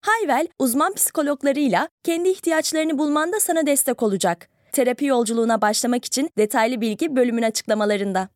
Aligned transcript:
Hayvel, 0.00 0.48
uzman 0.58 0.94
psikologlarıyla 0.94 1.88
kendi 2.04 2.28
ihtiyaçlarını 2.28 2.98
bulmanda 2.98 3.40
sana 3.40 3.66
destek 3.66 4.02
olacak. 4.02 4.48
Terapi 4.72 5.04
yolculuğuna 5.04 5.60
başlamak 5.60 6.04
için 6.04 6.30
detaylı 6.38 6.80
bilgi 6.80 7.16
bölümün 7.16 7.42
açıklamalarında. 7.42 8.28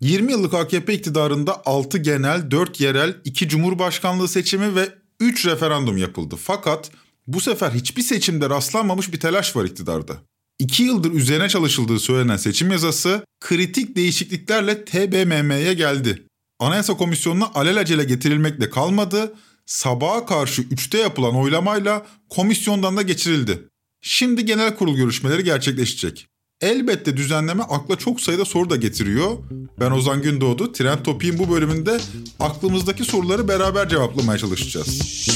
20 0.00 0.32
yıllık 0.32 0.54
AKP 0.54 0.94
iktidarında 0.94 1.62
6 1.66 1.98
genel, 1.98 2.50
4 2.50 2.80
yerel, 2.80 3.16
2 3.24 3.48
cumhurbaşkanlığı 3.48 4.28
seçimi 4.28 4.74
ve 4.74 4.88
3 5.20 5.46
referandum 5.46 5.96
yapıldı. 5.96 6.36
Fakat 6.38 6.90
bu 7.26 7.40
sefer 7.40 7.70
hiçbir 7.70 8.02
seçimde 8.02 8.50
rastlanmamış 8.50 9.12
bir 9.12 9.20
telaş 9.20 9.56
var 9.56 9.64
iktidarda. 9.64 10.16
2 10.58 10.82
yıldır 10.82 11.12
üzerine 11.12 11.48
çalışıldığı 11.48 11.98
söylenen 11.98 12.36
seçim 12.36 12.70
yazısı 12.70 13.24
kritik 13.40 13.96
değişikliklerle 13.96 14.84
TBMM'ye 14.84 15.74
geldi. 15.74 16.26
Anayasa 16.64 16.96
Komisyonu'na 16.96 17.50
alelacele 17.54 18.04
getirilmekle 18.04 18.70
kalmadı, 18.70 19.34
sabaha 19.66 20.26
karşı 20.26 20.62
3'te 20.62 20.98
yapılan 20.98 21.36
oylamayla 21.36 22.06
komisyondan 22.28 22.96
da 22.96 23.02
geçirildi. 23.02 23.68
Şimdi 24.00 24.44
genel 24.44 24.76
kurul 24.76 24.96
görüşmeleri 24.96 25.44
gerçekleşecek. 25.44 26.26
Elbette 26.60 27.16
düzenleme 27.16 27.62
akla 27.62 27.96
çok 27.96 28.20
sayıda 28.20 28.44
soru 28.44 28.70
da 28.70 28.76
getiriyor. 28.76 29.38
Ben 29.80 29.90
Ozan 29.90 30.22
Gündoğdu, 30.22 30.72
Trend 30.72 30.98
Topik'in 31.04 31.38
bu 31.38 31.50
bölümünde 31.50 32.00
aklımızdaki 32.40 33.04
soruları 33.04 33.48
beraber 33.48 33.88
cevaplamaya 33.88 34.38
çalışacağız. 34.38 35.28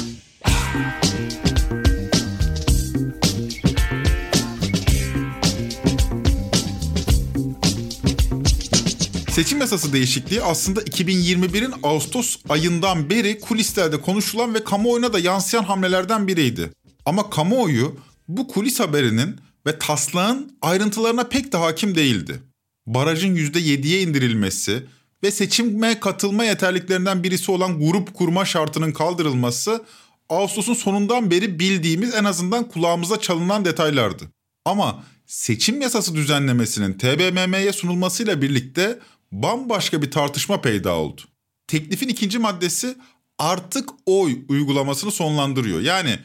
Seçim 9.39 9.61
yasası 9.61 9.93
değişikliği 9.93 10.43
aslında 10.43 10.83
2021'in 10.83 11.75
Ağustos 11.83 12.37
ayından 12.49 13.11
beri 13.11 13.41
kulislerde 13.41 14.01
konuşulan 14.01 14.55
ve 14.55 14.65
kamuoyuna 14.65 15.13
da 15.13 15.19
yansıyan 15.19 15.65
hamlelerden 15.65 16.29
biriydi. 16.29 16.71
Ama 17.07 17.31
kamuoyu 17.31 17.97
bu 18.29 18.49
kulis 18.49 18.81
haberinin 18.81 19.37
ve 19.67 19.79
taslağın 19.79 20.57
ayrıntılarına 20.63 21.25
pek 21.25 21.53
de 21.53 21.57
hakim 21.57 21.95
değildi. 21.95 22.43
Barajın 22.87 23.37
%7'ye 23.37 24.03
indirilmesi 24.03 24.87
ve 25.23 25.31
seçime 25.31 26.01
katılma 26.01 26.45
yeterliklerinden 26.45 27.25
birisi 27.25 27.53
olan 27.53 27.81
grup 27.81 28.15
kurma 28.15 28.45
şartının 28.45 28.93
kaldırılması 28.93 29.85
Ağustos'un 30.29 30.75
sonundan 30.75 31.31
beri 31.31 31.59
bildiğimiz 31.59 32.15
en 32.15 32.25
azından 32.25 32.69
kulağımıza 32.69 33.21
çalınan 33.21 33.65
detaylardı. 33.65 34.25
Ama 34.65 35.05
seçim 35.27 35.81
yasası 35.81 36.15
düzenlemesinin 36.15 36.93
TBMM'ye 36.93 37.73
sunulmasıyla 37.73 38.43
birlikte 38.43 38.99
bambaşka 39.33 40.03
bir 40.03 40.11
tartışma 40.11 40.61
peyda 40.61 40.95
oldu. 40.95 41.21
Teklifin 41.67 42.09
ikinci 42.09 42.39
maddesi 42.39 42.97
artık 43.39 43.89
oy 44.07 44.39
uygulamasını 44.49 45.11
sonlandırıyor. 45.11 45.81
Yani 45.81 46.19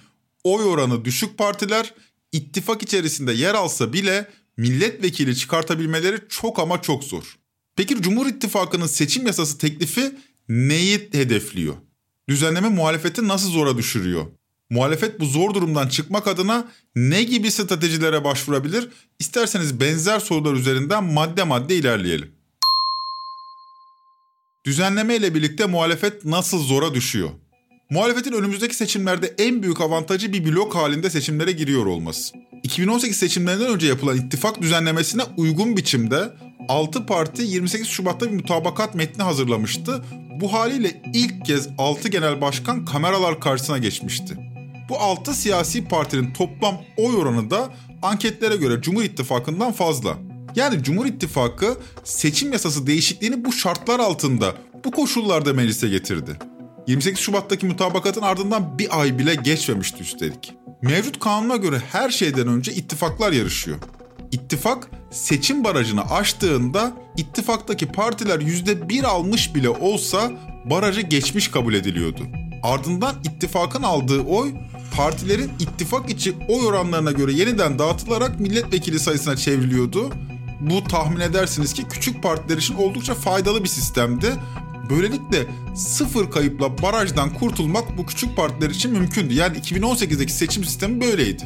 oy 0.44 0.64
oranı 0.64 1.06
düşük 1.06 1.38
partiler 1.38 1.94
ittifak 2.32 2.84
içerisinde 2.84 3.34
yer 3.34 3.54
alsa 3.54 3.94
bile 3.94 4.30
milletvekili 4.58 5.36
çıkartabilmeleri 5.36 6.18
çok 6.30 6.60
ama 6.60 6.82
çok 6.82 7.04
zor. 7.04 7.38
Peki 7.76 8.02
Cumhur 8.02 8.28
İttifakı'nın 8.28 8.88
seçim 8.88 9.28
yasası 9.28 9.58
teklifi 9.58 10.16
neyi 10.50 11.10
hedefliyor? 11.12 11.76
Düzenleme 12.30 12.70
muhalefeti 12.70 13.28
nasıl 13.28 13.50
zora 13.50 13.78
düşürüyor? 13.78 14.26
Muhalefet 14.70 15.20
bu 15.20 15.26
zor 15.26 15.54
durumdan 15.54 15.88
çıkmak 15.88 16.28
adına 16.28 16.68
ne 16.96 17.24
gibi 17.24 17.52
stratejilere 17.52 18.24
başvurabilir? 18.24 18.90
İsterseniz 19.20 19.80
benzer 19.80 20.20
sorular 20.20 20.54
üzerinden 20.54 21.04
madde 21.04 21.44
madde 21.44 21.76
ilerleyelim. 21.76 22.43
Düzenleme 24.66 25.16
ile 25.16 25.36
birlikte 25.36 25.66
muhalefet 25.66 26.26
nasıl 26.26 26.60
zora 26.64 26.94
düşüyor? 26.94 27.30
Muhalefetin 27.90 28.32
önümüzdeki 28.32 28.76
seçimlerde 28.76 29.34
en 29.38 29.64
büyük 29.64 29.82
avantajı 29.82 30.34
bir 30.34 30.46
blok 30.46 30.76
halinde 30.76 31.10
seçimlere 31.10 31.52
giriyor 31.52 31.86
olması. 31.86 32.36
2018 32.64 33.18
seçimlerinden 33.18 33.74
önce 33.74 33.88
yapılan 33.88 34.18
ittifak 34.18 34.62
düzenlemesine 34.62 35.22
uygun 35.38 35.78
biçimde 35.78 36.34
6 36.70 37.06
parti 37.06 37.42
28 37.42 37.88
Şubat'ta 37.88 38.32
bir 38.32 38.36
mutabakat 38.36 38.96
metni 38.96 39.24
hazırlamıştı. 39.24 40.06
Bu 40.42 40.54
haliyle 40.54 41.02
ilk 41.14 41.46
kez 41.46 41.70
6 41.78 42.08
genel 42.10 42.42
başkan 42.42 42.86
kameralar 42.86 43.40
karşısına 43.40 43.78
geçmişti. 43.78 44.38
Bu 44.90 45.00
6 45.00 45.34
siyasi 45.34 45.88
partinin 45.88 46.34
toplam 46.34 46.82
oy 46.98 47.16
oranı 47.16 47.52
da 47.52 47.74
anketlere 48.02 48.56
göre 48.56 48.82
Cumhur 48.82 49.04
İttifakı'ndan 49.04 49.72
fazla. 49.72 50.18
Yani 50.56 50.84
Cumhur 50.84 51.06
İttifakı 51.06 51.78
seçim 52.04 52.54
yasası 52.54 52.88
değişikliğini 52.88 53.46
bu 53.46 53.54
şartlar 53.54 54.00
altında, 54.00 54.56
bu 54.86 54.92
koşullarda 54.92 55.54
meclise 55.54 55.90
getirdi. 55.90 56.38
28 56.88 57.20
Şubat'taki 57.20 57.66
mutabakatın 57.66 58.22
ardından 58.22 58.80
bir 58.80 59.00
ay 59.02 59.20
bile 59.20 59.36
geçmemişti 59.36 60.02
üstelik. 60.02 60.54
Mevcut 60.82 61.20
kanuna 61.20 61.56
göre 61.56 61.82
her 61.92 62.10
şeyden 62.10 62.48
önce 62.48 62.74
ittifaklar 62.74 63.32
yarışıyor. 63.32 63.78
İttifak 64.32 64.90
seçim 65.12 65.64
barajını 65.64 66.12
aştığında 66.12 66.94
ittifaktaki 67.18 67.88
partiler 67.88 68.40
%1 68.40 69.06
almış 69.06 69.56
bile 69.56 69.70
olsa 69.70 70.32
barajı 70.66 71.02
geçmiş 71.02 71.48
kabul 71.48 71.74
ediliyordu. 71.74 72.22
Ardından 72.64 73.16
ittifakın 73.24 73.84
aldığı 73.84 74.22
oy 74.22 74.54
partilerin 74.96 75.52
ittifak 75.60 76.10
içi 76.10 76.34
oy 76.50 76.66
oranlarına 76.66 77.12
göre 77.12 77.34
yeniden 77.34 77.80
dağıtılarak 77.80 78.40
milletvekili 78.40 79.00
sayısına 79.00 79.36
çevriliyordu. 79.36 80.10
Bu 80.70 80.84
tahmin 80.84 81.20
edersiniz 81.20 81.74
ki 81.74 81.88
küçük 81.88 82.24
partiler 82.24 82.58
için 82.58 82.76
oldukça 82.76 83.14
faydalı 83.14 83.64
bir 83.64 83.70
sistemdi. 83.70 84.28
Böylelikle 84.90 85.46
sıfır 85.76 86.32
kayıpla 86.32 86.82
barajdan 86.82 87.34
kurtulmak 87.34 87.98
bu 87.98 88.06
küçük 88.06 88.38
partiler 88.38 88.70
için 88.70 88.92
mümkündü. 88.92 89.34
Yani 89.34 89.58
2018'deki 89.58 90.34
seçim 90.34 90.64
sistemi 90.64 91.02
böyleydi. 91.02 91.44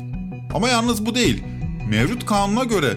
Ama 0.54 0.70
yalnız 0.70 1.06
bu 1.06 1.16
değil. 1.16 1.44
Mevcut 1.90 2.26
kanuna 2.26 2.64
göre 2.64 2.94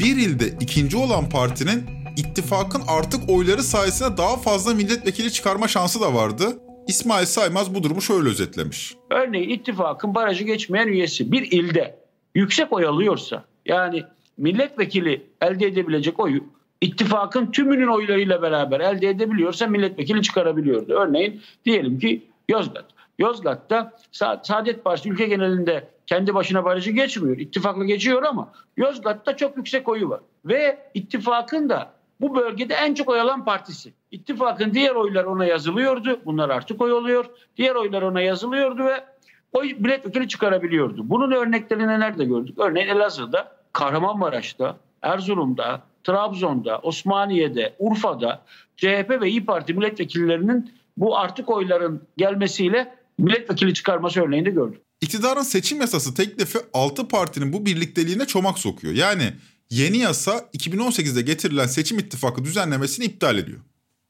bir 0.00 0.16
ilde 0.16 0.48
ikinci 0.48 0.96
olan 0.96 1.28
partinin 1.28 1.84
ittifakın 2.16 2.82
artık 2.88 3.30
oyları 3.30 3.62
sayesinde 3.62 4.16
daha 4.16 4.36
fazla 4.36 4.74
milletvekili 4.74 5.32
çıkarma 5.32 5.68
şansı 5.68 6.00
da 6.00 6.14
vardı. 6.14 6.58
İsmail 6.88 7.26
Saymaz 7.26 7.74
bu 7.74 7.82
durumu 7.82 8.02
şöyle 8.02 8.28
özetlemiş. 8.28 8.96
Örneğin 9.10 9.48
ittifakın 9.48 10.14
barajı 10.14 10.44
geçmeyen 10.44 10.86
üyesi 10.86 11.32
bir 11.32 11.52
ilde 11.52 11.98
yüksek 12.34 12.72
oy 12.72 12.86
alıyorsa 12.86 13.44
yani 13.66 14.04
milletvekili 14.38 15.26
elde 15.40 15.66
edebilecek 15.66 16.20
oyu 16.20 16.44
ittifakın 16.80 17.46
tümünün 17.46 17.86
oylarıyla 17.86 18.42
beraber 18.42 18.80
elde 18.80 19.08
edebiliyorsa 19.08 19.66
milletvekili 19.66 20.22
çıkarabiliyordu. 20.22 20.92
Örneğin 20.92 21.40
diyelim 21.64 21.98
ki 21.98 22.22
Yozgat. 22.48 22.84
Yozgat'ta 23.18 23.92
Sa- 24.12 24.46
Saadet 24.46 24.84
Partisi 24.84 25.10
ülke 25.10 25.26
genelinde 25.26 25.88
kendi 26.06 26.34
başına 26.34 26.64
barajı 26.64 26.90
geçmiyor. 26.90 27.38
İttifakla 27.38 27.84
geçiyor 27.84 28.22
ama 28.22 28.52
Yozgat'ta 28.76 29.36
çok 29.36 29.56
yüksek 29.56 29.88
oyu 29.88 30.08
var. 30.08 30.20
Ve 30.44 30.78
ittifakın 30.94 31.68
da 31.68 31.92
bu 32.20 32.36
bölgede 32.36 32.74
en 32.74 32.94
çok 32.94 33.08
oy 33.08 33.20
alan 33.20 33.44
partisi. 33.44 33.92
İttifakın 34.10 34.74
diğer 34.74 34.94
oylar 34.94 35.24
ona 35.24 35.44
yazılıyordu. 35.46 36.20
Bunlar 36.24 36.50
artık 36.50 36.80
oy 36.80 36.92
oluyor. 36.92 37.24
Diğer 37.56 37.74
oylar 37.74 38.02
ona 38.02 38.20
yazılıyordu 38.20 38.84
ve 38.84 39.04
oy 39.52 39.74
milletvekili 39.78 40.28
çıkarabiliyordu. 40.28 41.10
Bunun 41.10 41.30
örneklerini 41.30 42.00
nerede 42.00 42.24
gördük? 42.24 42.58
Örneğin 42.58 42.88
Elazığ'da, 42.88 43.61
Kahramanmaraş'ta, 43.72 44.78
Erzurum'da, 45.02 45.82
Trabzon'da, 46.04 46.78
Osmaniye'de, 46.78 47.74
Urfa'da 47.78 48.42
CHP 48.76 49.10
ve 49.20 49.28
İyi 49.28 49.44
Parti 49.44 49.74
milletvekillerinin 49.74 50.72
bu 50.96 51.18
artık 51.18 51.48
oyların 51.50 52.02
gelmesiyle 52.16 52.94
milletvekili 53.18 53.74
çıkarması 53.74 54.20
örneğinde 54.20 54.50
gördük. 54.50 54.80
İktidarın 55.00 55.42
seçim 55.42 55.80
yasası 55.80 56.14
teklifi 56.14 56.58
6 56.72 57.08
partinin 57.08 57.52
bu 57.52 57.66
birlikteliğine 57.66 58.26
çomak 58.26 58.58
sokuyor. 58.58 58.94
Yani 58.94 59.32
yeni 59.70 59.98
yasa 59.98 60.38
2018'de 60.58 61.22
getirilen 61.22 61.66
seçim 61.66 61.98
ittifakı 61.98 62.44
düzenlemesini 62.44 63.04
iptal 63.04 63.38
ediyor. 63.38 63.60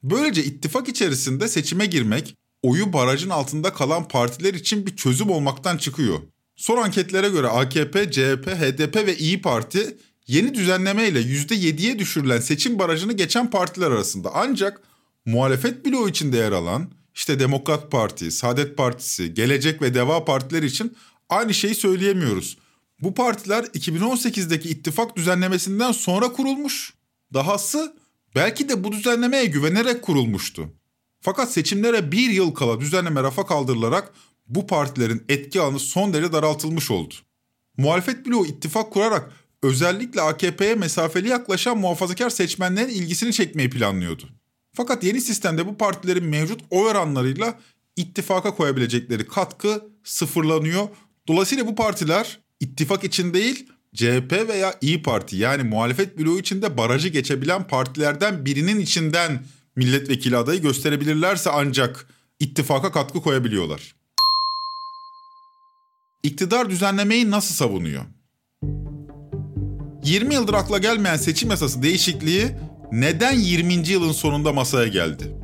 Böylece 0.03 0.43
ittifak 0.43 0.89
içerisinde 0.89 1.47
seçime 1.47 1.85
girmek 1.85 2.35
oyu 2.63 2.93
barajın 2.93 3.29
altında 3.29 3.73
kalan 3.73 4.07
partiler 4.07 4.53
için 4.53 4.85
bir 4.85 4.95
çözüm 4.95 5.29
olmaktan 5.29 5.77
çıkıyor. 5.77 6.19
Son 6.63 6.77
anketlere 6.77 7.29
göre 7.29 7.47
AKP, 7.47 8.11
CHP, 8.11 8.47
HDP 8.47 8.95
ve 8.95 9.17
İyi 9.17 9.41
Parti 9.41 9.97
yeni 10.27 10.53
düzenlemeyle 10.53 11.21
%7'ye 11.21 11.99
düşürülen 11.99 12.39
seçim 12.39 12.79
barajını 12.79 13.13
geçen 13.13 13.51
partiler 13.51 13.91
arasında. 13.91 14.31
Ancak 14.33 14.81
muhalefet 15.25 15.85
bloğu 15.85 16.09
içinde 16.09 16.37
yer 16.37 16.51
alan 16.51 16.91
işte 17.15 17.39
Demokrat 17.39 17.91
Parti, 17.91 18.31
Saadet 18.31 18.77
Partisi, 18.77 19.33
Gelecek 19.33 19.81
ve 19.81 19.93
Deva 19.93 20.25
partileri 20.25 20.65
için 20.65 20.97
aynı 21.29 21.53
şeyi 21.53 21.75
söyleyemiyoruz. 21.75 22.57
Bu 22.99 23.13
partiler 23.13 23.63
2018'deki 23.63 24.69
ittifak 24.69 25.15
düzenlemesinden 25.15 25.91
sonra 25.91 26.31
kurulmuş. 26.31 26.93
Dahası 27.33 27.95
belki 28.35 28.69
de 28.69 28.83
bu 28.83 28.91
düzenlemeye 28.91 29.45
güvenerek 29.45 30.01
kurulmuştu. 30.01 30.69
Fakat 31.21 31.51
seçimlere 31.51 32.11
bir 32.11 32.29
yıl 32.29 32.51
kala 32.51 32.79
düzenleme 32.79 33.23
rafa 33.23 33.45
kaldırılarak 33.45 34.13
bu 34.47 34.67
partilerin 34.67 35.23
etki 35.29 35.61
alanı 35.61 35.79
son 35.79 36.13
derece 36.13 36.33
daraltılmış 36.33 36.91
oldu. 36.91 37.13
Muhalefet 37.77 38.25
bloğu 38.25 38.45
ittifak 38.45 38.93
kurarak 38.93 39.31
özellikle 39.63 40.21
AKP'ye 40.21 40.75
mesafeli 40.75 41.27
yaklaşan 41.27 41.77
muhafazakar 41.77 42.29
seçmenlerin 42.29 42.89
ilgisini 42.89 43.33
çekmeyi 43.33 43.69
planlıyordu. 43.69 44.29
Fakat 44.73 45.03
yeni 45.03 45.21
sistemde 45.21 45.67
bu 45.67 45.77
partilerin 45.77 46.25
mevcut 46.25 46.61
oy 46.69 46.87
oranlarıyla 46.87 47.59
ittifaka 47.95 48.55
koyabilecekleri 48.55 49.27
katkı 49.27 49.89
sıfırlanıyor. 50.03 50.87
Dolayısıyla 51.27 51.67
bu 51.67 51.75
partiler 51.75 52.39
ittifak 52.59 53.03
için 53.03 53.33
değil 53.33 53.67
CHP 53.95 54.47
veya 54.47 54.75
İyi 54.81 55.03
Parti 55.03 55.35
yani 55.35 55.63
muhalefet 55.63 56.19
bloğu 56.19 56.39
içinde 56.39 56.77
barajı 56.77 57.09
geçebilen 57.09 57.67
partilerden 57.67 58.45
birinin 58.45 58.79
içinden 58.79 59.43
milletvekili 59.75 60.37
adayı 60.37 60.61
gösterebilirlerse 60.61 61.49
ancak 61.49 62.07
ittifaka 62.39 62.91
katkı 62.91 63.21
koyabiliyorlar. 63.21 63.95
İktidar 66.23 66.69
düzenlemeyi 66.69 67.31
nasıl 67.31 67.55
savunuyor? 67.55 68.03
20 70.03 70.33
yıldır 70.33 70.53
akla 70.53 70.77
gelmeyen 70.77 71.17
seçim 71.17 71.49
yasası 71.49 71.83
değişikliği 71.83 72.51
neden 72.91 73.39
20. 73.39 73.73
yılın 73.73 74.11
sonunda 74.11 74.53
masaya 74.53 74.87
geldi? 74.87 75.35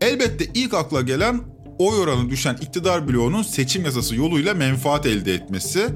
Elbette 0.00 0.44
ilk 0.54 0.74
akla 0.74 1.02
gelen 1.02 1.40
oy 1.78 1.98
oranı 1.98 2.30
düşen 2.30 2.54
iktidar 2.54 3.08
bloğunun 3.08 3.42
seçim 3.42 3.84
yasası 3.84 4.16
yoluyla 4.16 4.54
menfaat 4.54 5.06
elde 5.06 5.34
etmesi. 5.34 5.88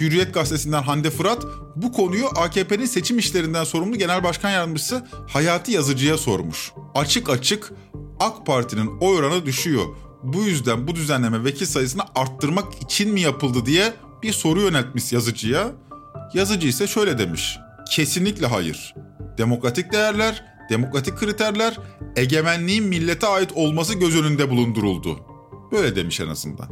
Hürriyet 0.00 0.34
gazetesinden 0.34 0.82
Hande 0.82 1.10
Fırat 1.10 1.44
bu 1.76 1.92
konuyu 1.92 2.26
AKP'nin 2.26 2.86
seçim 2.86 3.18
işlerinden 3.18 3.64
sorumlu 3.64 3.98
Genel 3.98 4.24
Başkan 4.24 4.50
Yardımcısı 4.50 5.06
Hayati 5.28 5.72
Yazıcı'ya 5.72 6.18
sormuş. 6.18 6.72
Açık 6.94 7.30
açık 7.30 7.72
AK 8.20 8.46
Parti'nin 8.46 8.86
oy 9.00 9.16
oranı 9.16 9.46
düşüyor. 9.46 9.86
Bu 10.22 10.42
yüzden 10.42 10.88
bu 10.88 10.94
düzenleme 10.94 11.44
vekil 11.44 11.66
sayısını 11.66 12.02
arttırmak 12.14 12.82
için 12.82 13.12
mi 13.12 13.20
yapıldı 13.20 13.66
diye 13.66 13.94
bir 14.22 14.32
soru 14.32 14.60
yöneltmiş 14.60 15.12
yazıcıya. 15.12 15.72
Yazıcı 16.34 16.68
ise 16.68 16.86
şöyle 16.86 17.18
demiş. 17.18 17.58
Kesinlikle 17.90 18.46
hayır. 18.46 18.94
Demokratik 19.38 19.92
değerler, 19.92 20.44
demokratik 20.70 21.16
kriterler, 21.16 21.78
egemenliğin 22.16 22.84
millete 22.84 23.26
ait 23.26 23.52
olması 23.54 23.94
göz 23.94 24.16
önünde 24.16 24.50
bulunduruldu. 24.50 25.20
Böyle 25.72 25.96
demiş 25.96 26.20
en 26.20 26.28
azından. 26.28 26.68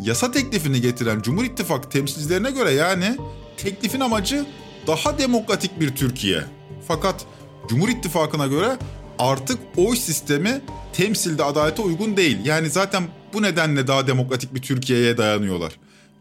Yasa 0.00 0.30
teklifini 0.30 0.80
getiren 0.80 1.20
Cumhur 1.20 1.44
İttifakı 1.44 1.88
temsilcilerine 1.88 2.50
göre 2.50 2.70
yani 2.70 3.16
teklifin 3.56 4.00
amacı 4.00 4.46
daha 4.86 5.18
demokratik 5.18 5.80
bir 5.80 5.96
Türkiye. 5.96 6.44
Fakat 6.88 7.26
Cumhur 7.68 7.88
İttifakı'na 7.88 8.46
göre 8.46 8.76
artık 9.22 9.58
oy 9.76 9.96
sistemi 9.96 10.60
temsilde 10.92 11.44
adalete 11.44 11.82
uygun 11.82 12.16
değil. 12.16 12.38
Yani 12.44 12.70
zaten 12.70 13.02
bu 13.32 13.42
nedenle 13.42 13.86
daha 13.86 14.06
demokratik 14.06 14.54
bir 14.54 14.62
Türkiye'ye 14.62 15.18
dayanıyorlar. 15.18 15.72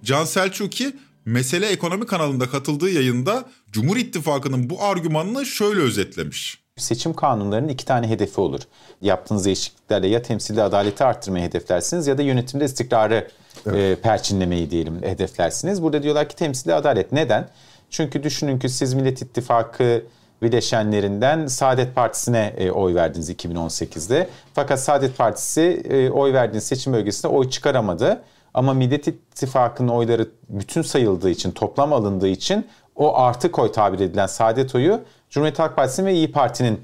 Can 0.04 0.24
Selçuk'i 0.24 0.96
Mesele 1.26 1.68
Ekonomi 1.68 2.06
kanalında 2.06 2.50
katıldığı 2.50 2.90
yayında 2.90 3.46
Cumhur 3.72 3.98
İttifakı'nın 3.98 4.70
bu 4.70 4.84
argümanını 4.84 5.46
şöyle 5.46 5.82
özetlemiş. 5.82 6.62
Seçim 6.78 7.14
kanunlarının 7.14 7.68
iki 7.68 7.86
tane 7.86 8.10
hedefi 8.10 8.42
olur. 8.42 8.62
Yaptığınız 9.02 9.46
değişikliklerle 9.46 10.08
ya 10.08 10.22
temsilde 10.22 10.64
adaleti 10.64 11.04
arttırmayı 11.04 11.46
hedeflersiniz 11.46 12.08
ya 12.08 12.18
da 12.18 12.22
yönetimde 12.22 12.66
istikrarı 12.66 13.28
evet. 13.66 13.98
e, 13.98 14.02
perçinlemeyi 14.02 14.72
diyelim 14.72 15.04
hedeflersiniz. 15.04 15.84
Burada 15.84 16.04
diyorlar 16.04 16.30
ki 16.30 16.36
temsilde 16.36 16.76
adalet. 16.76 17.12
Neden? 17.12 17.50
Çünkü 17.90 18.24
düşünün 18.24 18.60
ki 18.60 18.70
siz 18.70 18.94
Millet 18.94 19.22
İttifakı 19.22 20.04
bileşenlerinden 20.42 21.48
Saadet 21.48 21.96
Partisi'ne 21.96 22.54
e, 22.58 22.72
oy 22.72 22.96
verdiniz 22.96 23.30
2018'de. 23.30 24.30
Fakat 24.54 24.80
Saadet 24.80 25.18
Partisi 25.18 25.62
e, 25.90 26.10
oy 26.10 26.34
verdiğiniz 26.34 26.64
seçim 26.64 26.94
bölgesinde 26.94 27.28
oy 27.28 27.50
çıkaramadı. 27.50 28.22
Ama 28.54 28.74
Millet 28.74 29.08
İttifakı'nın 29.08 29.88
oyları 29.88 30.28
bütün 30.50 30.82
sayıldığı 30.82 31.30
için, 31.30 31.52
toplam 31.52 31.94
alındığı 31.94 32.28
için 32.28 32.68
o 32.96 33.18
artı 33.18 33.52
koy 33.52 33.72
tabir 33.72 34.00
edilen 34.00 34.28
Saadet 34.28 34.76
oyu 34.76 35.02
Cumhuriyet 35.30 35.60
Halk 35.60 35.76
Partisi 35.76 36.06
ve 36.06 36.14
İyi 36.14 36.32
Parti'nin 36.32 36.82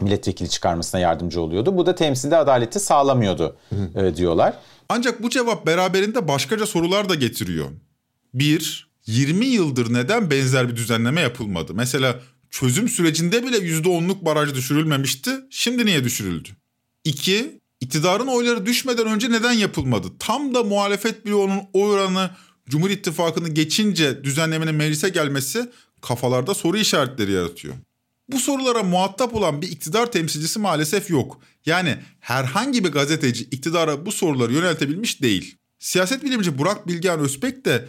milletvekili 0.00 0.48
çıkarmasına 0.48 1.00
yardımcı 1.00 1.40
oluyordu. 1.40 1.76
Bu 1.76 1.86
da 1.86 1.94
temsilde 1.94 2.36
adaleti 2.36 2.80
sağlamıyordu 2.80 3.56
e, 3.94 4.16
diyorlar. 4.16 4.54
Ancak 4.88 5.22
bu 5.22 5.30
cevap 5.30 5.66
beraberinde 5.66 6.28
başkaca 6.28 6.66
sorular 6.66 7.08
da 7.08 7.14
getiriyor. 7.14 7.66
Bir, 8.34 8.90
20 9.06 9.46
yıldır 9.46 9.94
neden 9.94 10.30
benzer 10.30 10.68
bir 10.68 10.76
düzenleme 10.76 11.20
yapılmadı? 11.20 11.74
Mesela 11.74 12.14
çözüm 12.50 12.88
sürecinde 12.88 13.42
bile 13.42 13.56
%10'luk 13.56 14.24
baraj 14.24 14.54
düşürülmemişti. 14.54 15.30
Şimdi 15.50 15.86
niye 15.86 16.04
düşürüldü? 16.04 16.48
İki, 17.04 17.60
iktidarın 17.80 18.26
oyları 18.26 18.66
düşmeden 18.66 19.06
önce 19.06 19.30
neden 19.30 19.52
yapılmadı? 19.52 20.08
Tam 20.18 20.54
da 20.54 20.62
muhalefet 20.62 21.26
bloğunun 21.26 21.60
oy 21.72 21.90
oranı 21.90 22.30
Cumhur 22.68 22.90
İttifakı'nı 22.90 23.48
geçince 23.48 24.24
düzenlemenin 24.24 24.74
meclise 24.74 25.08
gelmesi 25.08 25.70
kafalarda 26.00 26.54
soru 26.54 26.78
işaretleri 26.78 27.32
yaratıyor. 27.32 27.74
Bu 28.28 28.38
sorulara 28.38 28.82
muhatap 28.82 29.34
olan 29.34 29.62
bir 29.62 29.68
iktidar 29.68 30.12
temsilcisi 30.12 30.58
maalesef 30.58 31.10
yok. 31.10 31.40
Yani 31.66 31.98
herhangi 32.20 32.84
bir 32.84 32.92
gazeteci 32.92 33.44
iktidara 33.44 34.06
bu 34.06 34.12
soruları 34.12 34.52
yöneltebilmiş 34.52 35.22
değil. 35.22 35.56
Siyaset 35.78 36.24
bilimci 36.24 36.58
Burak 36.58 36.88
Bilgehan 36.88 37.20
Özbek 37.20 37.64
de 37.64 37.88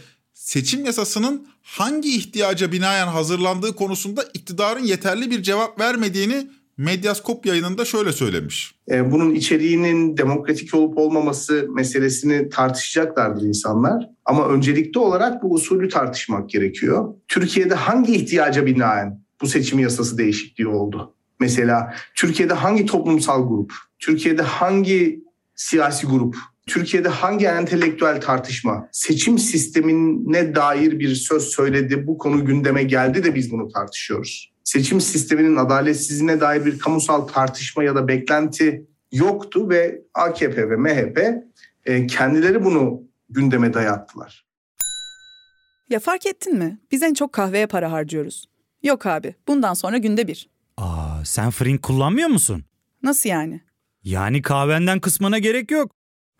seçim 0.52 0.86
yasasının 0.86 1.48
hangi 1.62 2.16
ihtiyaca 2.18 2.72
binaen 2.72 3.08
hazırlandığı 3.08 3.76
konusunda 3.76 4.24
iktidarın 4.34 4.84
yeterli 4.84 5.32
bir 5.32 5.44
cevap 5.44 5.80
vermediğini 5.80 6.48
Medyaskop 6.78 7.46
yayınında 7.46 7.86
şöyle 7.86 8.12
söylemiş. 8.12 8.76
E, 8.92 9.12
bunun 9.12 9.36
içeriğinin 9.36 10.18
demokratik 10.18 10.74
olup 10.74 10.98
olmaması 10.98 11.68
meselesini 11.70 12.50
tartışacaklardır 12.50 13.42
insanlar. 13.42 14.10
Ama 14.26 14.48
öncelikli 14.48 15.00
olarak 15.00 15.44
bu 15.44 15.54
usulü 15.54 15.90
tartışmak 15.90 16.50
gerekiyor. 16.50 17.14
Türkiye'de 17.28 17.76
hangi 17.76 18.16
ihtiyaca 18.16 18.66
binaen 18.66 19.22
bu 19.42 19.48
seçim 19.48 19.80
yasası 19.80 20.18
değişikliği 20.18 20.68
oldu? 20.68 21.14
Mesela 21.40 21.94
Türkiye'de 22.16 22.54
hangi 22.54 22.86
toplumsal 22.86 23.48
grup, 23.48 23.74
Türkiye'de 24.00 24.42
hangi 24.42 25.24
siyasi 25.56 26.08
grup, 26.08 26.36
Türkiye'de 26.72 27.10
hangi 27.10 27.46
entelektüel 27.46 28.22
tartışma 28.22 28.90
seçim 28.92 29.38
sistemine 29.38 30.56
dair 30.56 31.00
bir 31.00 31.16
söz 31.16 31.44
söyledi, 31.44 32.08
bu 32.08 32.18
konu 32.18 32.46
gündeme 32.46 32.84
geldi 32.84 33.24
de 33.24 33.36
biz 33.36 33.52
bunu 33.52 33.70
tartışıyoruz 33.70 34.52
seçim 34.72 35.02
sisteminin 35.02 35.56
adaletsizliğine 35.56 36.40
dair 36.40 36.66
bir 36.66 36.80
kamusal 36.80 37.22
tartışma 37.22 37.84
ya 37.84 37.96
da 37.96 38.08
beklenti 38.08 38.86
yoktu 39.12 39.70
ve 39.70 40.02
AKP 40.14 40.70
ve 40.70 40.76
MHP 40.76 41.20
e, 41.86 42.08
kendileri 42.08 42.66
bunu 42.66 43.04
gündeme 43.30 43.74
dayattılar. 43.74 44.46
Ya 45.90 46.00
fark 46.00 46.26
ettin 46.26 46.58
mi? 46.58 46.80
Biz 46.92 47.04
en 47.04 47.14
çok 47.14 47.34
kahveye 47.34 47.68
para 47.68 47.92
harcıyoruz. 47.92 48.46
Yok 48.84 49.06
abi, 49.06 49.36
bundan 49.48 49.74
sonra 49.74 49.98
günde 49.98 50.28
bir. 50.28 50.50
Aa, 50.78 51.26
sen 51.26 51.52
Frink 51.52 51.82
kullanmıyor 51.82 52.30
musun? 52.30 52.64
Nasıl 53.04 53.30
yani? 53.30 53.62
Yani 54.04 54.42
kahvenden 54.42 55.00
kısmına 55.00 55.40
gerek 55.40 55.72
yok. 55.72 55.92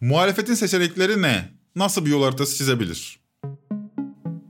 Muhalefetin 0.00 0.54
seçenekleri 0.54 1.22
ne? 1.22 1.48
Nasıl 1.76 2.06
bir 2.06 2.10
yol 2.10 2.22
haritası 2.22 2.56
çizebilir? 2.56 3.20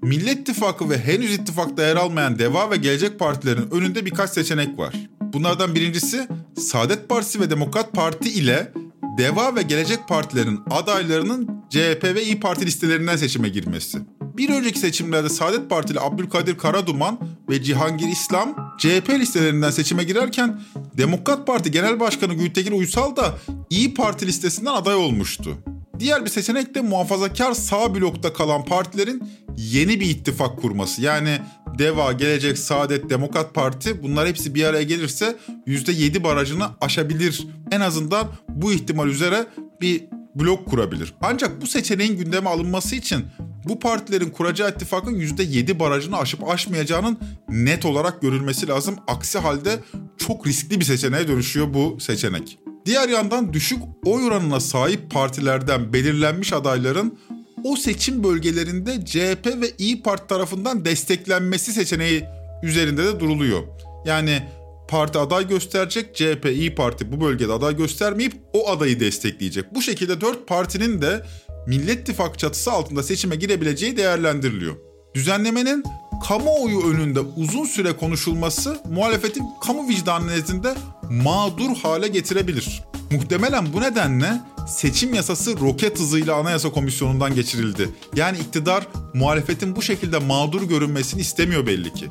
Millet 0.02 0.38
İttifakı 0.38 0.90
ve 0.90 0.98
henüz 0.98 1.34
ittifakta 1.34 1.82
yer 1.82 1.96
almayan 1.96 2.38
Deva 2.38 2.70
ve 2.70 2.76
Gelecek 2.76 3.18
Partilerin 3.18 3.70
önünde 3.70 4.06
birkaç 4.06 4.30
seçenek 4.30 4.78
var. 4.78 4.94
Bunlardan 5.20 5.74
birincisi 5.74 6.28
Saadet 6.56 7.08
Partisi 7.08 7.40
ve 7.40 7.50
Demokrat 7.50 7.92
Parti 7.92 8.30
ile 8.30 8.72
Deva 9.18 9.56
ve 9.56 9.62
Gelecek 9.62 10.08
Partilerin 10.08 10.60
adaylarının 10.70 11.64
CHP 11.70 12.04
ve 12.04 12.24
İyi 12.24 12.40
Parti 12.40 12.66
listelerinden 12.66 13.16
seçime 13.16 13.48
girmesi. 13.48 13.98
Bir 14.40 14.48
önceki 14.48 14.78
seçimlerde 14.78 15.28
Saadet 15.28 15.70
Partili 15.70 16.00
Abdülkadir 16.00 16.58
Karaduman 16.58 17.18
ve 17.50 17.62
Cihangir 17.62 18.08
İslam 18.08 18.74
CHP 18.78 19.10
listelerinden 19.10 19.70
seçime 19.70 20.04
girerken 20.04 20.60
Demokrat 20.96 21.46
Parti 21.46 21.70
Genel 21.70 22.00
Başkanı 22.00 22.34
Gültekin 22.34 22.72
Uysal 22.72 23.16
da 23.16 23.38
İyi 23.70 23.94
Parti 23.94 24.26
listesinden 24.26 24.74
aday 24.74 24.94
olmuştu. 24.94 25.58
Diğer 25.98 26.24
bir 26.24 26.30
seçenek 26.30 26.74
de 26.74 26.80
muhafazakar 26.80 27.52
sağ 27.52 27.94
blokta 27.94 28.32
kalan 28.32 28.64
partilerin 28.64 29.22
yeni 29.56 30.00
bir 30.00 30.10
ittifak 30.10 30.60
kurması. 30.60 31.02
Yani 31.02 31.38
Deva, 31.78 32.12
Gelecek, 32.12 32.58
Saadet, 32.58 33.10
Demokrat 33.10 33.54
Parti 33.54 34.02
bunlar 34.02 34.28
hepsi 34.28 34.54
bir 34.54 34.64
araya 34.64 34.82
gelirse 34.82 35.36
%7 35.66 36.24
barajını 36.24 36.66
aşabilir. 36.80 37.46
En 37.70 37.80
azından 37.80 38.28
bu 38.48 38.72
ihtimal 38.72 39.08
üzere 39.08 39.46
bir 39.80 40.04
blok 40.34 40.66
kurabilir. 40.66 41.14
Ancak 41.20 41.62
bu 41.62 41.66
seçeneğin 41.66 42.16
gündeme 42.16 42.50
alınması 42.50 42.96
için 42.96 43.24
bu 43.64 43.78
partilerin 43.78 44.30
kuracağı 44.30 44.70
ittifakın 44.70 45.14
%7 45.14 45.78
barajını 45.78 46.18
aşıp 46.18 46.48
aşmayacağının 46.48 47.18
net 47.48 47.84
olarak 47.84 48.22
görülmesi 48.22 48.68
lazım. 48.68 48.96
Aksi 49.06 49.38
halde 49.38 49.78
çok 50.18 50.46
riskli 50.46 50.80
bir 50.80 50.84
seçeneğe 50.84 51.28
dönüşüyor 51.28 51.74
bu 51.74 52.00
seçenek. 52.00 52.58
Diğer 52.86 53.08
yandan 53.08 53.52
düşük 53.52 53.78
oy 54.04 54.24
oranına 54.24 54.60
sahip 54.60 55.10
partilerden 55.10 55.92
belirlenmiş 55.92 56.52
adayların 56.52 57.18
o 57.64 57.76
seçim 57.76 58.24
bölgelerinde 58.24 59.04
CHP 59.04 59.46
ve 59.46 59.70
İyi 59.78 60.02
Parti 60.02 60.26
tarafından 60.26 60.84
desteklenmesi 60.84 61.72
seçeneği 61.72 62.24
üzerinde 62.62 63.04
de 63.04 63.20
duruluyor. 63.20 63.62
Yani 64.06 64.42
parti 64.88 65.18
aday 65.18 65.48
gösterecek, 65.48 66.14
CHP, 66.14 66.46
İyi 66.46 66.74
Parti 66.74 67.12
bu 67.12 67.20
bölgede 67.20 67.52
aday 67.52 67.76
göstermeyip 67.76 68.32
o 68.52 68.70
adayı 68.70 69.00
destekleyecek. 69.00 69.74
Bu 69.74 69.82
şekilde 69.82 70.20
dört 70.20 70.48
partinin 70.48 71.02
de 71.02 71.22
Millet 71.66 72.00
İttifakı 72.00 72.38
çatısı 72.38 72.72
altında 72.72 73.02
seçime 73.02 73.36
girebileceği 73.36 73.96
değerlendiriliyor. 73.96 74.76
Düzenlemenin 75.14 75.84
kamuoyu 76.28 76.82
önünde 76.86 77.20
uzun 77.20 77.64
süre 77.64 77.92
konuşulması 77.92 78.80
muhalefetin 78.90 79.44
kamu 79.64 79.88
vicdanı 79.88 80.26
nezdinde 80.28 80.74
mağdur 81.10 81.76
hale 81.82 82.08
getirebilir. 82.08 82.84
Muhtemelen 83.10 83.72
bu 83.72 83.80
nedenle 83.80 84.40
seçim 84.68 85.14
yasası 85.14 85.60
roket 85.60 85.98
hızıyla 86.00 86.36
Anayasa 86.36 86.72
Komisyonu'ndan 86.72 87.34
geçirildi. 87.34 87.88
Yani 88.14 88.38
iktidar 88.38 88.86
muhalefetin 89.14 89.76
bu 89.76 89.82
şekilde 89.82 90.18
mağdur 90.18 90.62
görünmesini 90.62 91.20
istemiyor 91.20 91.66
belli 91.66 91.94
ki. 91.94 92.08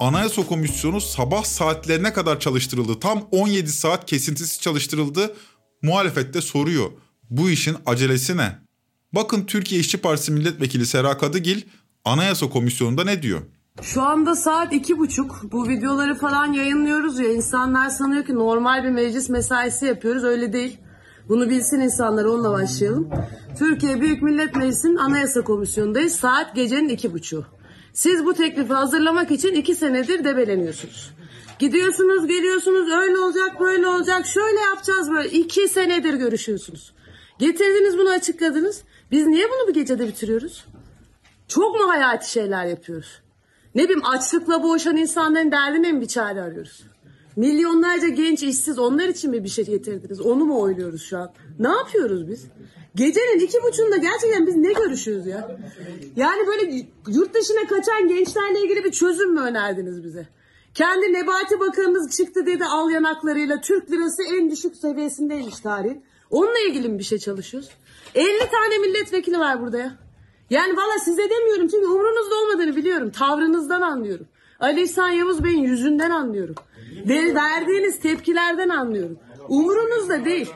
Anayasa 0.00 0.46
Komisyonu 0.46 1.00
sabah 1.00 1.44
saatlerine 1.44 2.12
kadar 2.12 2.40
çalıştırıldı. 2.40 3.00
Tam 3.00 3.28
17 3.30 3.72
saat 3.72 4.06
kesintisiz 4.06 4.60
çalıştırıldı. 4.60 5.34
Muhalefet 5.82 6.34
de 6.34 6.40
soruyor. 6.40 6.90
Bu 7.30 7.50
işin 7.50 7.76
acelesi 7.86 8.36
ne? 8.36 8.67
Bakın 9.12 9.44
Türkiye 9.44 9.80
İşçi 9.80 9.98
Partisi 9.98 10.32
Milletvekili 10.32 10.86
Sera 10.86 11.18
Kadıgil 11.18 11.62
Anayasa 12.04 12.50
Komisyonu'nda 12.50 13.04
ne 13.04 13.22
diyor? 13.22 13.40
Şu 13.82 14.02
anda 14.02 14.36
saat 14.36 14.72
iki 14.72 14.98
buçuk. 14.98 15.52
Bu 15.52 15.68
videoları 15.68 16.14
falan 16.14 16.52
yayınlıyoruz 16.52 17.18
ya 17.18 17.32
insanlar 17.32 17.88
sanıyor 17.88 18.24
ki 18.24 18.34
normal 18.34 18.84
bir 18.84 18.90
meclis 18.90 19.28
mesaisi 19.28 19.86
yapıyoruz. 19.86 20.24
Öyle 20.24 20.52
değil. 20.52 20.78
Bunu 21.28 21.50
bilsin 21.50 21.80
insanlar 21.80 22.24
onunla 22.24 22.50
başlayalım. 22.52 23.08
Türkiye 23.58 24.00
Büyük 24.00 24.22
Millet 24.22 24.56
Meclisi'nin 24.56 24.96
Anayasa 24.96 25.40
Komisyonu'ndayız. 25.44 26.16
Saat 26.16 26.54
gecenin 26.54 26.88
iki 26.88 27.12
buçuğu. 27.12 27.44
Siz 27.92 28.24
bu 28.24 28.34
teklifi 28.34 28.72
hazırlamak 28.72 29.30
için 29.30 29.54
iki 29.54 29.74
senedir 29.74 30.24
debeleniyorsunuz. 30.24 31.10
Gidiyorsunuz 31.58 32.26
geliyorsunuz 32.26 32.88
öyle 32.92 33.18
olacak 33.18 33.60
böyle 33.60 33.86
olacak 33.88 34.26
şöyle 34.26 34.60
yapacağız 34.60 35.10
böyle. 35.10 35.30
iki 35.30 35.68
senedir 35.68 36.14
görüşüyorsunuz. 36.14 36.92
Getirdiniz 37.38 37.98
bunu 37.98 38.10
açıkladınız. 38.10 38.82
Biz 39.10 39.26
niye 39.26 39.46
bunu 39.50 39.68
bir 39.68 39.74
gecede 39.74 40.08
bitiriyoruz? 40.08 40.64
Çok 41.48 41.80
mu 41.80 41.88
hayati 41.88 42.30
şeyler 42.30 42.66
yapıyoruz? 42.66 43.22
Ne 43.74 43.84
bileyim 43.84 44.06
açlıkla 44.06 44.62
boğuşan 44.62 44.96
insanların 44.96 45.52
derdine 45.52 45.92
mi 45.92 46.00
bir 46.00 46.06
çare 46.06 46.42
arıyoruz? 46.42 46.84
Milyonlarca 47.36 48.08
genç 48.08 48.42
işsiz 48.42 48.78
onlar 48.78 49.08
için 49.08 49.30
mi 49.30 49.44
bir 49.44 49.48
şey 49.48 49.64
getirdiniz? 49.64 50.20
Onu 50.20 50.44
mu 50.44 50.60
oyluyoruz 50.60 51.02
şu 51.02 51.18
an? 51.18 51.30
Ne 51.58 51.68
yapıyoruz 51.68 52.28
biz? 52.28 52.46
Gecenin 52.94 53.40
iki 53.40 53.62
buçuğunda 53.62 53.96
gerçekten 53.96 54.46
biz 54.46 54.56
ne 54.56 54.72
görüşüyoruz 54.72 55.26
ya? 55.26 55.58
Yani 56.16 56.46
böyle 56.46 56.86
yurt 57.08 57.34
dışına 57.34 57.66
kaçan 57.68 58.08
gençlerle 58.08 58.62
ilgili 58.62 58.84
bir 58.84 58.90
çözüm 58.90 59.34
mü 59.34 59.40
önerdiniz 59.40 60.04
bize? 60.04 60.28
Kendi 60.74 61.12
Nebati 61.12 61.60
Bakanımız 61.60 62.16
çıktı 62.16 62.46
dedi 62.46 62.64
al 62.64 62.90
yanaklarıyla 62.90 63.60
Türk 63.60 63.90
lirası 63.90 64.22
en 64.22 64.50
düşük 64.50 64.76
seviyesindeymiş 64.76 65.60
tarihin. 65.60 66.02
Onunla 66.30 66.58
ilgili 66.68 66.88
mi 66.88 66.98
bir 66.98 67.04
şey 67.04 67.18
çalışıyoruz? 67.18 67.70
50 68.14 68.38
tane 68.38 68.78
milletvekili 68.78 69.38
var 69.38 69.60
burada 69.60 69.78
ya. 69.78 69.92
Yani 70.50 70.76
valla 70.76 70.98
size 71.04 71.30
demiyorum 71.30 71.68
çünkü 71.68 71.86
umrunuzda 71.86 72.34
olmadığını 72.34 72.76
biliyorum. 72.76 73.10
Tavrınızdan 73.10 73.80
anlıyorum. 73.80 74.26
Ali 74.60 74.82
İhsan 74.82 75.08
Yavuz 75.08 75.44
Bey'in 75.44 75.62
yüzünden 75.62 76.10
anlıyorum. 76.10 76.54
Ve 77.08 77.34
verdiğiniz 77.34 78.00
tepkilerden 78.00 78.68
anlıyorum. 78.68 79.18
Umurunuzda 79.48 80.24
değil. 80.24 80.50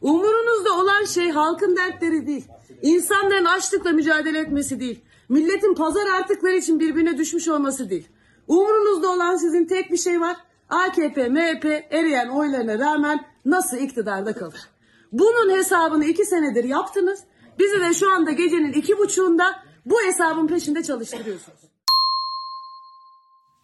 Umurunuzda 0.00 0.72
olan 0.74 1.04
şey 1.04 1.30
halkın 1.30 1.76
dertleri 1.76 2.26
değil. 2.26 2.44
İnsanların 2.82 3.44
açlıkla 3.44 3.90
mücadele 3.90 4.38
etmesi 4.38 4.80
değil. 4.80 5.00
Milletin 5.28 5.74
pazar 5.74 6.06
artıkları 6.06 6.54
için 6.54 6.80
birbirine 6.80 7.18
düşmüş 7.18 7.48
olması 7.48 7.90
değil. 7.90 8.08
Umurunuzda 8.48 9.08
olan 9.08 9.36
sizin 9.36 9.64
tek 9.64 9.92
bir 9.92 9.96
şey 9.96 10.20
var. 10.20 10.36
AKP, 10.68 11.28
MHP 11.28 11.64
eriyen 11.90 12.28
oylarına 12.28 12.78
rağmen 12.78 13.24
nasıl 13.44 13.76
iktidarda 13.76 14.32
kalır? 14.32 14.68
Bunun 15.12 15.56
hesabını 15.56 16.04
iki 16.04 16.24
senedir 16.24 16.64
yaptınız. 16.64 17.20
Bizi 17.58 17.80
de 17.80 17.94
şu 17.94 18.10
anda 18.10 18.32
gecenin 18.32 18.72
iki 18.72 18.98
buçuğunda 18.98 19.62
bu 19.86 20.02
hesabın 20.02 20.46
peşinde 20.46 20.82
çalıştırıyorsunuz. 20.82 21.58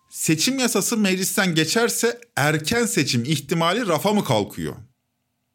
Seçim 0.08 0.58
yasası 0.58 0.96
meclisten 0.96 1.54
geçerse 1.54 2.20
erken 2.36 2.86
seçim 2.86 3.24
ihtimali 3.24 3.86
rafa 3.86 4.12
mı 4.12 4.24
kalkıyor? 4.24 4.74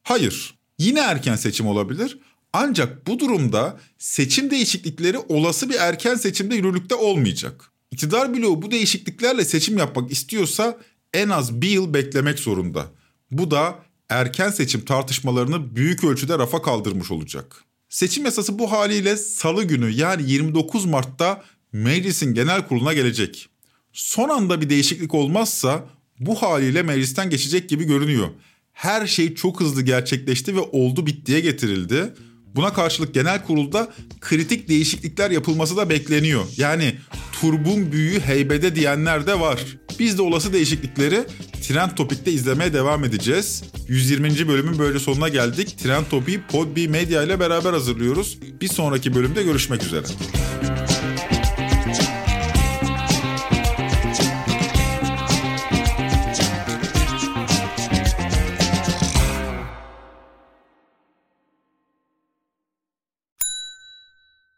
Hayır. 0.03 0.59
Yine 0.79 0.99
erken 0.99 1.35
seçim 1.35 1.67
olabilir. 1.67 2.19
Ancak 2.53 3.07
bu 3.07 3.19
durumda 3.19 3.79
seçim 3.97 4.51
değişiklikleri 4.51 5.17
olası 5.17 5.69
bir 5.69 5.75
erken 5.75 6.15
seçimde 6.15 6.55
yürürlükte 6.55 6.95
olmayacak. 6.95 7.71
İktidar 7.91 8.33
bloğu 8.33 8.61
bu 8.61 8.71
değişikliklerle 8.71 9.45
seçim 9.45 9.77
yapmak 9.77 10.11
istiyorsa 10.11 10.77
en 11.13 11.29
az 11.29 11.61
bir 11.61 11.69
yıl 11.69 11.93
beklemek 11.93 12.39
zorunda. 12.39 12.85
Bu 13.31 13.51
da 13.51 13.75
erken 14.09 14.49
seçim 14.49 14.85
tartışmalarını 14.85 15.75
büyük 15.75 16.03
ölçüde 16.03 16.37
rafa 16.37 16.61
kaldırmış 16.61 17.11
olacak. 17.11 17.63
Seçim 17.89 18.25
yasası 18.25 18.59
bu 18.59 18.71
haliyle 18.71 19.17
salı 19.17 19.63
günü 19.63 19.89
yani 19.89 20.31
29 20.31 20.85
Mart'ta 20.85 21.43
meclisin 21.71 22.33
genel 22.33 22.67
kuruluna 22.67 22.93
gelecek. 22.93 23.49
Son 23.93 24.29
anda 24.29 24.61
bir 24.61 24.69
değişiklik 24.69 25.13
olmazsa 25.13 25.85
bu 26.19 26.41
haliyle 26.41 26.83
meclisten 26.83 27.29
geçecek 27.29 27.69
gibi 27.69 27.83
görünüyor. 27.83 28.27
Her 28.73 29.07
şey 29.07 29.35
çok 29.35 29.59
hızlı 29.59 29.81
gerçekleşti 29.81 30.55
ve 30.55 30.59
oldu 30.59 31.05
bittiye 31.05 31.39
getirildi. 31.39 32.13
Buna 32.55 32.73
karşılık 32.73 33.13
genel 33.13 33.43
kurulda 33.43 33.93
kritik 34.21 34.69
değişiklikler 34.69 35.31
yapılması 35.31 35.77
da 35.77 35.89
bekleniyor. 35.89 36.45
Yani 36.57 36.95
turbun 37.41 37.91
büyüğü 37.91 38.19
heybede 38.19 38.75
diyenler 38.75 39.27
de 39.27 39.39
var. 39.39 39.59
Biz 39.99 40.17
de 40.17 40.21
olası 40.21 40.53
değişiklikleri 40.53 41.23
Trend 41.61 41.91
Topik'te 41.91 42.31
izlemeye 42.31 42.73
devam 42.73 43.03
edeceğiz. 43.03 43.63
120. 43.87 44.47
bölümün 44.47 44.79
böyle 44.79 44.99
sonuna 44.99 45.29
geldik. 45.29 45.77
Trend 45.77 46.05
Topik'i 46.09 46.41
Podbi 46.47 46.87
Media 46.87 47.23
ile 47.23 47.39
beraber 47.39 47.73
hazırlıyoruz. 47.73 48.39
Bir 48.61 48.67
sonraki 48.67 49.15
bölümde 49.15 49.43
görüşmek 49.43 49.83
üzere. 49.83 50.05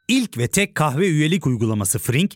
İlk 0.07 0.38
ve 0.38 0.47
tek 0.47 0.75
kahve 0.75 1.07
üyelik 1.07 1.47
uygulaması 1.47 2.00
Frink, 2.00 2.35